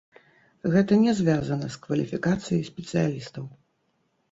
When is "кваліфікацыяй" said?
1.85-2.67